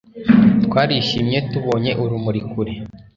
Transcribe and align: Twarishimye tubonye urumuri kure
Twarishimye 0.65 1.37
tubonye 1.51 1.91
urumuri 2.03 2.41
kure 2.51 2.73